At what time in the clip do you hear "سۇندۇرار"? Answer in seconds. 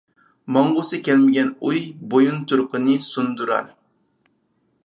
3.11-3.73